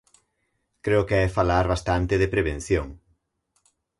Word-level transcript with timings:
Creo 0.85 1.03
que 1.07 1.17
é 1.25 1.35
falar 1.37 1.65
bastante 1.73 2.13
de 2.21 2.31
prevención. 2.33 2.87